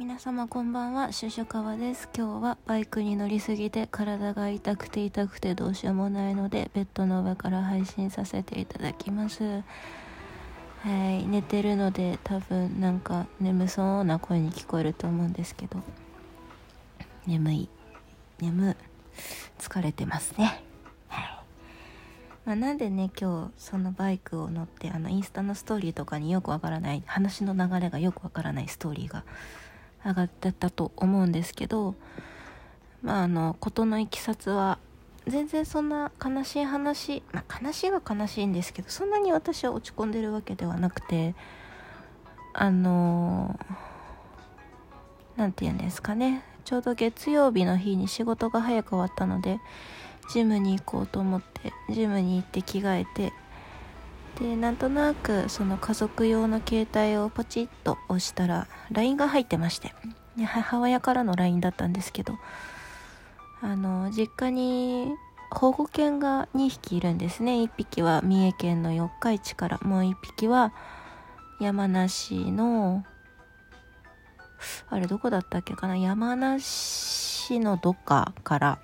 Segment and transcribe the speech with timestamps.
[0.00, 1.12] 皆様こんばんは。
[1.12, 2.08] シュシュカワです。
[2.16, 9.44] 今日はバイクに乗りすぎて体が痛くて痛くてどうしようもないのでベッドの上から配信させていただきます。
[9.44, 9.62] は
[11.10, 11.26] い。
[11.26, 15.82] 寝てるので多分なんか眠そうな声に聞こえると思うんですけど。
[17.26, 17.68] 眠い。
[18.40, 18.78] 眠。
[19.58, 20.64] 疲れてますね。
[21.08, 21.34] はい。
[22.46, 29.24] まあ、なんでね今日そのバイクを乗ってあのインスタのストーリーとかによくわからない話の流れがよくわからないストーリーが
[30.04, 31.94] 上がってたと思うんですけど
[33.02, 34.78] まああの事のいきさつは
[35.26, 41.34] 全然そんな悲しい話、まあ、悲しいは悲しいんですけどそんなに私は落ち込んでるわけではなくて
[42.52, 43.58] あの
[45.36, 46.42] 何て言うんですかね。
[46.64, 49.58] ちょうど月曜日の日に仕事が早く終わったので
[50.32, 53.32] ジムに行こうと思ってジムに行って着替えて
[54.38, 59.94] でなんとなくその家族用の携帯をポチッと押したら LINE が入ってまして。
[60.46, 62.38] 母親からの LINE だったんですけど。
[63.62, 65.12] あの実家に
[65.50, 67.56] 保護犬が2匹いるんですね。
[67.56, 69.78] 1匹は三重県の四日市から。
[69.82, 70.72] もう1匹は
[71.60, 73.04] 山梨の
[74.88, 75.96] あれどこだったっけかな？
[75.96, 78.78] 山梨のどっかから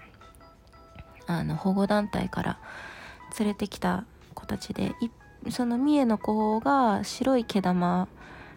[1.27, 2.59] あの保護団体から
[3.39, 5.11] 連れてきた子たちで1
[5.51, 8.09] その三重の子が白い毛玉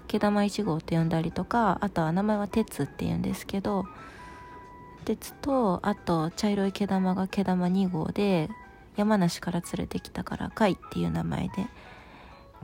[0.08, 3.86] 毛玉1号って呼んだりとかあとは名前は鉄って言うんですけど
[5.06, 8.50] 鉄とあと茶色い毛玉が毛玉2号で
[8.98, 11.68] 山梨から連れてきたから貝っていう名前で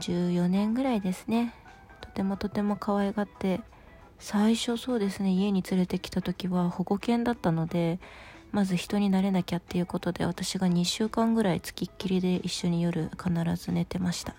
[0.00, 1.54] 14年ぐらいですね。
[2.02, 3.60] とてもとても可愛がって
[4.18, 7.98] 最初そうですね家に連れてきた時は保護犬だったので
[8.52, 14.34] まず人になれなきゃっていうことで私が2週間ぐらいつきっきりで一緒に夜必ず寝てました、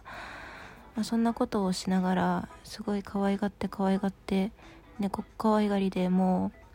[0.95, 4.51] まあ、そんなことをしながらすごい可愛がって可愛がって
[4.99, 6.67] 猫可愛がりでもう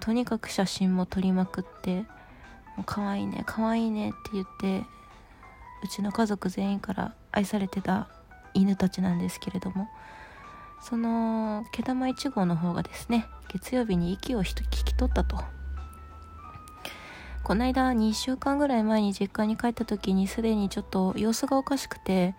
[0.00, 2.00] とにかく写真も撮りまくって
[2.76, 4.84] 「もう可愛いね可愛いね」って言って
[5.82, 8.08] うちの家族全員から愛されてた
[8.54, 9.88] 犬たちなんですけれども
[10.82, 15.38] その毛玉1号の方がですね月曜日に息を引き取ったと。
[17.44, 22.36] この間2週間ぐらい前に実家に帰った時にすでにちょっと様子がおかしくて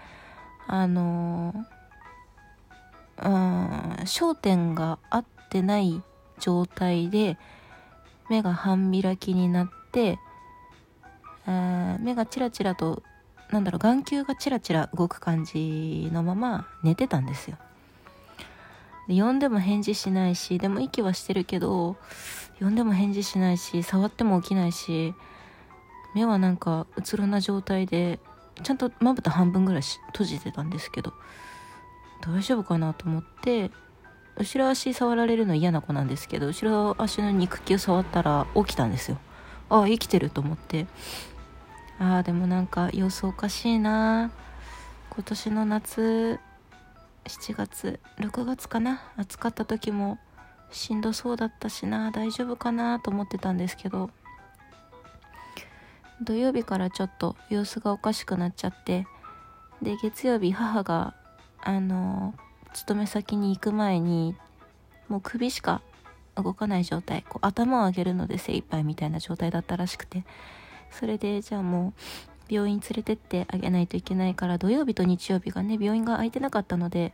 [0.66, 1.54] あの
[3.22, 6.02] うん焦点が合ってない
[6.40, 7.38] 状態で
[8.30, 10.18] 目が半開きになって
[11.46, 13.04] 目がチラチラと
[13.52, 17.58] なんだろう眼球がチラチラ動く感じのまま寝てたんですよ。
[19.08, 21.98] で呼んでも返事しないしでも息はしてるけど
[22.60, 25.14] 呼んでも返事しないし触っても起きないし
[26.16, 28.20] 目はなんかうつろな状態で
[28.62, 31.14] ちゃんとまぶた半分ぐらい閉じてたんですけど
[32.22, 33.72] 大丈夫かなと思って
[34.38, 39.18] 後ろ足触られるの嫌な子なんですけど後ろ足の肉球触ったら起きたんですよ。
[39.70, 40.88] ああ生きてると思って。
[42.00, 44.32] ああでもなんか様子おかしいな
[45.12, 46.40] 今年の夏
[47.26, 49.02] 7月6月かな？
[49.18, 50.20] 暑かった時も
[50.72, 52.12] しんどそうだったしな。
[52.12, 54.10] 大丈夫かなと思ってたんですけど。
[56.22, 59.08] 土曜日からちょっと様子がおかしくなっちゃって。
[59.82, 61.14] で月曜日母が
[61.62, 62.34] あの
[62.74, 64.36] 勤め先に行く前に
[65.10, 65.82] もう首しか
[66.36, 67.24] 動かない状態。
[67.28, 70.26] こう頭を上げるので精一杯みたいな状態だったらしくて。
[70.92, 71.94] それでじゃあもう
[72.50, 77.14] 病院連れてってあげないといけないから土曜日と日曜日がね病院が空いてなかったので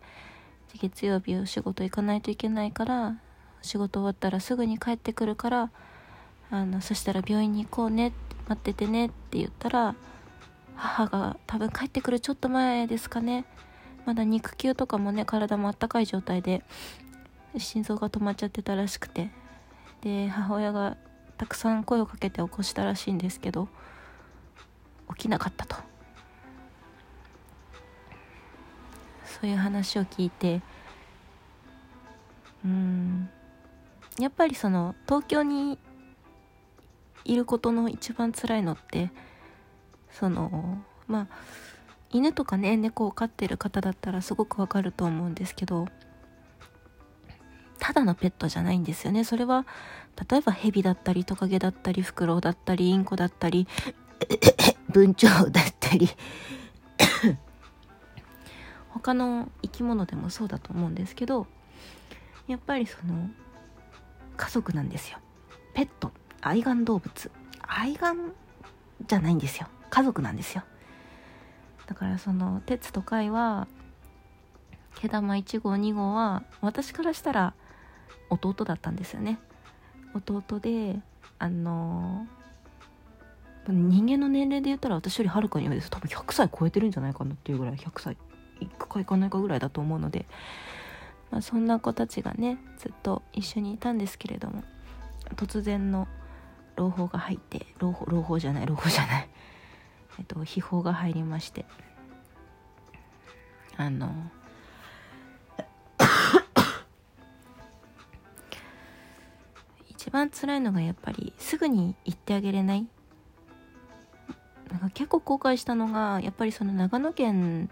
[0.80, 3.18] 月曜日お仕事行かないといけないから
[3.62, 5.72] 仕事終わったらすぐに帰ってくるから
[6.52, 8.14] あのそしたら病院に行こうね
[8.48, 9.96] 待っててねって言ったら
[10.76, 13.46] 母が多分帰ってくるちょっと前ですかね。
[14.06, 16.64] まだ肉球とかもね体もあったかい状態で
[17.58, 19.30] 心臓が止まっちゃってたらしくて。
[20.02, 20.98] で母親が
[21.38, 23.68] たくさん声をかけて起こしたらしいんですけど
[25.16, 25.75] 起きなかったと。
[29.42, 30.62] そういう話を聞いて
[32.66, 33.30] うん
[34.18, 35.80] やっぱりその東京に
[37.24, 39.12] いることの一番辛いのって
[40.12, 41.28] そのまあ
[42.12, 45.88] 犬とかね猫を飼ってる方だったらすごくわかると思うんですけど
[47.80, 49.24] ただのペットじゃないんですよね。
[49.24, 49.66] それは
[50.30, 53.68] 例えばヘビだったりトカゲだったりフクロウだったりインコだったり
[54.89, 56.09] 文鳥だったり。
[58.89, 61.47] 他の生き物でもそうだと思うんですけど
[62.47, 63.30] やっぱりその
[64.36, 65.19] 家族なんですよ。
[65.74, 66.12] ペット。
[66.41, 67.31] 愛玩動物。
[67.62, 68.33] 愛玩
[69.06, 69.68] じゃないんですよ。
[69.89, 70.63] 家族なんですよ。
[71.86, 73.68] だからその鉄と貝は
[74.95, 77.53] 毛玉1号2号は私からしたら
[78.30, 79.39] 弟だったんですよね。
[80.13, 81.00] 弟で
[81.38, 82.27] あの
[83.74, 85.89] 人間の年齢で言ったら私よりはるかに上です。
[85.89, 88.18] 多分100歳超えてるんじゃないかなっていうぐらい100歳
[88.60, 90.25] いくかいかないかぐらいだと思うので、
[91.31, 94.63] まあ、そんな子たちがねずっと一緒にいたんですけれども
[95.36, 96.07] 突然の
[96.75, 99.30] 朗報が入って朗報朗報じゃない朗報じゃない。
[100.18, 101.65] えっと秘宝が入りまして。
[103.77, 104.12] あの
[109.89, 112.88] 一番辛いのがやっぱりすぐに言ってあげれない。
[114.80, 117.70] なんか結構後悔したのがやっぱりその長野県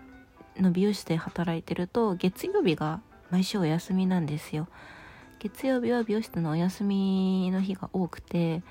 [0.57, 3.01] の美容室で働いてると月曜日が
[3.31, 4.68] 毎週お休みなんですよ。
[5.39, 8.63] 月曜日は美容室のお休みの日が多くて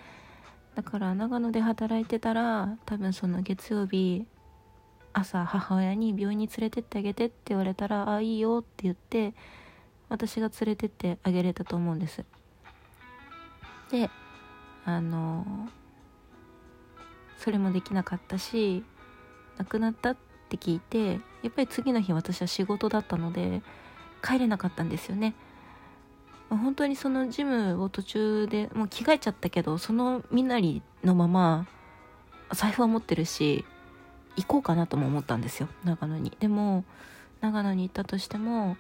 [0.75, 4.27] だから長野で働いてたら多分その月曜日
[5.13, 9.33] 朝母親に病院に連れてってあげてって言われたら「あいいよ」って言って
[10.09, 12.25] 私が連れてってあげれたと思うんです。
[13.91, 14.11] で
[14.85, 15.69] あの
[17.47, 18.83] それもできなかったし
[19.57, 20.17] 亡くなったっ
[20.49, 23.63] て聞いてやっぱり次の日私は仕事だったので
[24.21, 25.33] 帰れなかったんですよね。
[26.51, 31.69] 本当にそのジムを途中でもう着替えちゃったけどその身なりのまま
[32.51, 33.65] 財布は持ってるし
[34.35, 36.37] 行こうかなとも思ったんですよ長野に。
[36.41, 36.85] でも
[37.43, 38.77] 長野に行ったとしても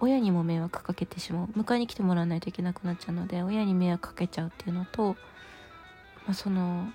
[0.00, 1.48] 親にも迷惑かけてしまう。
[1.48, 5.16] 迎えに来てもらわないといけなくなっちゃうので親に迷惑かけちゃうっていうのと、
[6.24, 6.90] まあ、その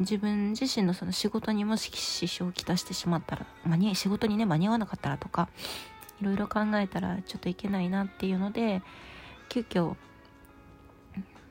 [0.00, 5.48] 自分自身のその仕事にもし支障をきたしてしまったら間に仕事にね間に合わなかったらとか
[6.20, 8.82] いろいろ考えたらちょっといけないなっていうので
[9.48, 9.94] 急遽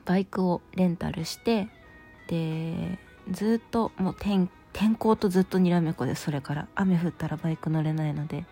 [0.04, 1.68] バイクをレンタルして
[2.28, 2.98] で
[3.30, 8.44] ずっともう天天候とずっとにらめっこでそれから雨降ったらバイク乗れないので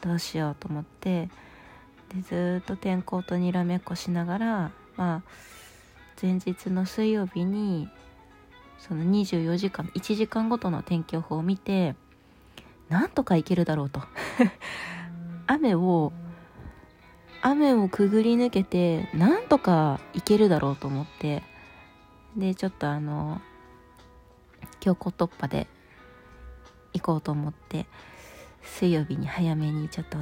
[0.00, 1.28] どうしようと思って
[2.14, 5.22] でずっと天候とにらめっこしながらまあ
[6.20, 7.88] 前日の水曜日に
[8.78, 11.94] その24時間1時間ごとの天気予報を見て
[12.88, 14.02] なんとかいけるだろうと。
[15.46, 16.12] 雨を
[17.40, 21.42] 雨をくぐり抜けてなんとかいけるだろうと思って。
[22.36, 23.40] でちょっとあの
[24.80, 25.66] 強行突破で
[26.92, 27.86] 行こうと思って
[28.62, 30.18] 水曜日に早めにちょっと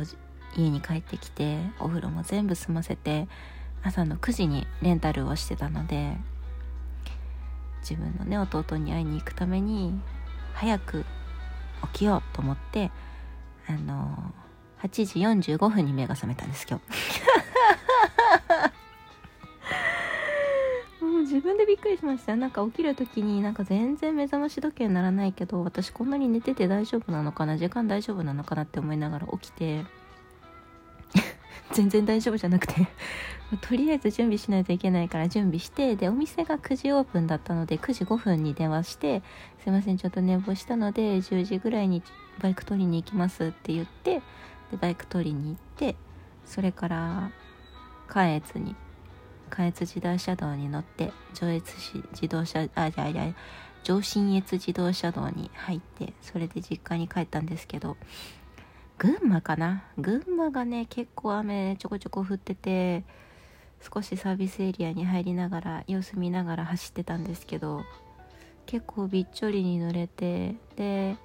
[0.56, 3.28] 家に帰ってきてお風呂も全部済ませて
[3.82, 6.16] 朝の9時にレンタルをしてたので
[7.88, 10.00] 自分のね弟に会いに行くために
[10.54, 11.04] 早く
[11.92, 12.90] 起きようと思って
[13.68, 14.34] あの
[14.82, 14.88] 8
[15.42, 16.84] 時45分に目が覚めたんです今日。
[21.04, 22.34] もう自分でびっくりしました。
[22.34, 29.84] なんか起きる時になんか全然目覚まし時計にならないけど私こんなに寝てて大丈夫なのかな時間大丈夫なのかなって思いながら起きて
[31.72, 32.88] 全然大丈夫じゃなくて
[33.60, 39.22] とりあえず準備しないといけないから準備してでお店が9時オープンだったので9時5分に電話して
[39.62, 42.02] 「すいませんちょっと寝坊したので10時ぐらいに
[42.40, 44.20] バイク取りに行きます」って言って
[44.72, 45.94] でバイク取りに行って
[46.44, 47.30] それから
[48.08, 48.74] 関越に
[49.48, 53.32] 関越自動車道に乗って上越市自動車あいやいや
[53.84, 57.96] 上信越自動車道に入ってそれで実家に帰ったんですけど
[58.98, 59.84] 群馬かな？
[59.98, 63.04] 群馬がね結構雨ちょこちょこ降ってて
[63.80, 67.84] 少しサービスエリアに入りながら様子見ながら走ってたんですけど
[68.66, 71.16] 結構びっちょりに濡れてで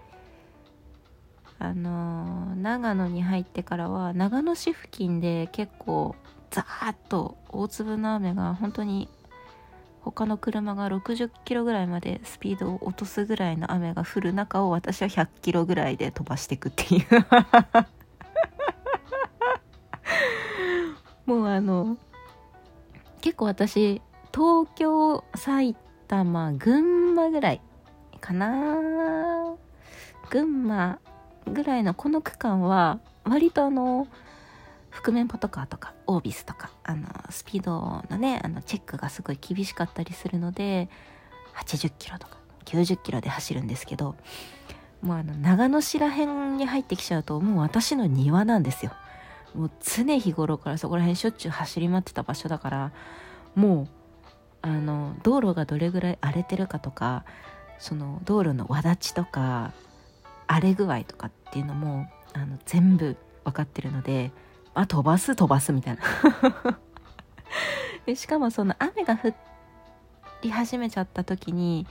[1.60, 6.15] あの長野に入ってからは長野市付近で結構
[6.50, 9.10] ザーッと大粒の雨が本当に
[10.01, 17.05] 他の車が60キロぐらいまでスピードを落とすぐらいの雨が降る中を私は100キロぐらいで飛ばしていくっていう。
[21.31, 21.98] もうあの
[23.21, 24.01] 結構私
[24.33, 25.75] 東京埼
[26.07, 27.61] 玉群馬ぐらい
[28.19, 28.77] かな。
[30.29, 30.99] 群馬
[31.45, 34.07] ぐらいのこの区間は割とあの
[34.89, 40.89] 覆面パトカーとかオービスとかあのスピードのねあのチェックがすごい厳しかったりするので
[41.55, 44.15] 80キロとか90キロで走るんですけど
[45.01, 48.91] もうあの長野市ら辺に入ってきちゃうともう私の庭なんですよ。
[49.55, 52.91] もう常日頃からそこら辺しょっちゅう走り回ってた場所だから
[53.55, 53.88] もう
[54.62, 57.25] あの道路がどれぐらい荒れてるかとか
[57.79, 59.74] その道路のわだちとか
[60.48, 64.31] 荒れ具合とかっていうのもあの全部分かってるので
[64.74, 66.01] あ飛ばす飛ばすみたいな。
[68.05, 69.34] でしかもその雨が降
[70.41, 71.86] り始めちゃった時に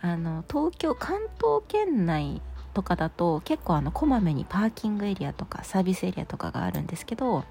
[0.00, 2.42] あの東京関東圏内
[2.74, 7.44] とかだと結構あのこまめにパーキングエリアとかサービスエリアとかがあるんですけど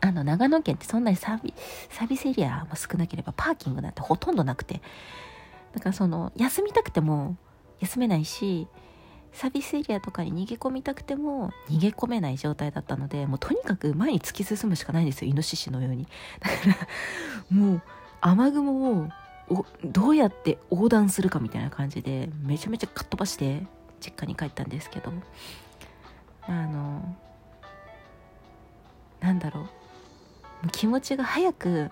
[0.00, 1.54] あの長野県ってそんなにサービ
[1.90, 4.80] サービスエリアも少なければパーキングなんてほとんどなくて。
[5.72, 7.36] だからその休みたくても
[7.80, 8.66] 休めないし
[9.32, 16.08] サービスエリアとかに逃げ込みたくても逃げ込めない状態だったのでもうとにかく前に突き進むしかないんですよイノシシのように。
[16.40, 16.54] だか
[17.50, 17.82] らもう
[18.20, 19.08] 雨雲を
[19.84, 23.62] どうやって横断するかみたいな感じでめちゃめちゃかっ飛ばして
[24.00, 25.12] 実家に帰ったんですけど
[26.42, 27.16] あの
[29.20, 29.68] なんだろう。
[30.72, 31.90] 気持ちが早く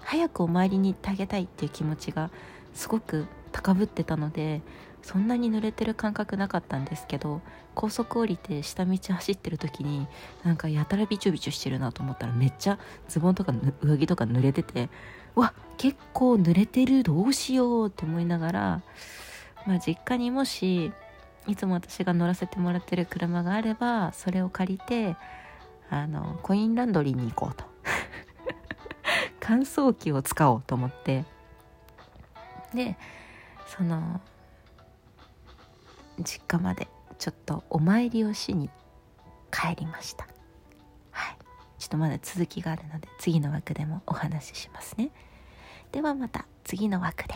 [0.00, 2.30] 早くお参りに行ってあげたいっていう気持ちが
[2.74, 4.60] すごく高ぶってたので
[5.02, 7.40] そんなに濡れてる感覚なかったんですけど
[7.74, 10.06] 高速降りて下道走ってる時に
[10.44, 14.88] なんかやたらびちょびちょしてるなと思ったらめっちゃズボンとか上着とか濡れてて
[15.34, 18.82] わ結構濡れてるどうしようって思いながら、
[19.66, 20.92] まあ、実家にもし
[21.46, 25.16] いつも私が乗らせてもらってる車があればそれを借りて
[25.90, 27.64] あのコインランドリーに行こうと。
[29.40, 31.24] 乾燥機を使おうと思って。
[32.72, 32.96] で
[33.66, 34.20] その
[36.22, 38.70] 実家までちょっとお参りをしに
[39.50, 40.26] 帰りました。
[41.10, 41.36] はい。
[41.78, 45.10] ちょっとまだ続きがあるので次の枠でもお話ししますね。
[45.92, 47.34] ではまた次の枠で。